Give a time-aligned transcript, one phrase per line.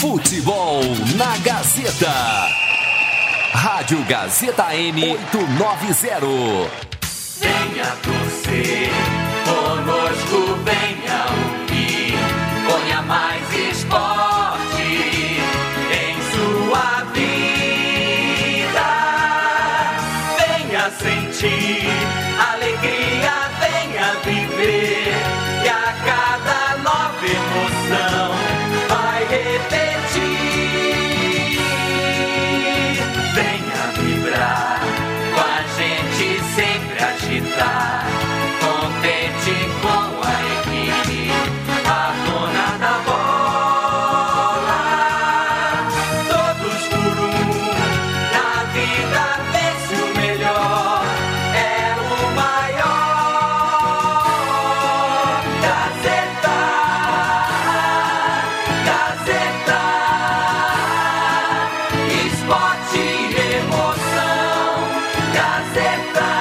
[0.00, 0.80] Futebol
[1.14, 2.10] na Gazeta.
[3.52, 6.70] Rádio Gazeta M 890.
[7.38, 8.90] Venha torcer,
[9.44, 12.16] conosco venha ouvir.
[12.66, 15.42] Ponha mais esporte
[15.92, 18.90] em sua vida.
[20.38, 21.90] Venha sentir
[22.38, 24.99] alegria, venha viver.
[30.12, 30.49] see.
[62.50, 64.74] Esporte e emoção,
[65.32, 66.39] Gazeta,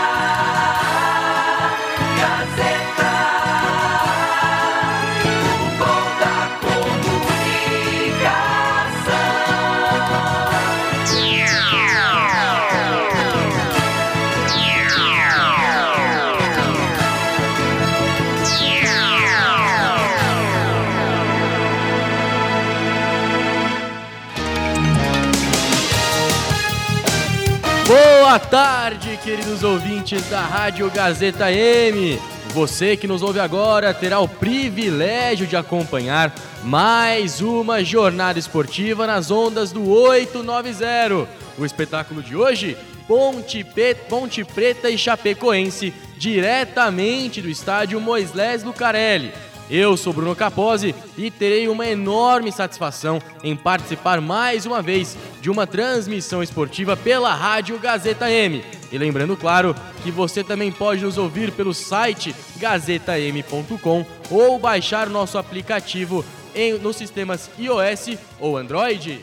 [27.89, 32.21] Boa tarde, queridos ouvintes da Rádio Gazeta M.
[32.53, 36.31] Você que nos ouve agora terá o privilégio de acompanhar
[36.63, 41.27] mais uma jornada esportiva nas ondas do 890.
[41.57, 49.33] O espetáculo de hoje, Ponte, Pe- Ponte Preta e Chapecoense, diretamente do estádio Moisés Lucarelli.
[49.67, 55.49] Eu sou Bruno Capozzi e terei uma enorme satisfação em participar mais uma vez de
[55.49, 58.63] uma transmissão esportiva pela Rádio Gazeta M.
[58.91, 65.37] E lembrando, claro, que você também pode nos ouvir pelo site gazetam.com ou baixar nosso
[65.37, 66.25] aplicativo
[66.55, 69.21] em, nos sistemas iOS ou Android.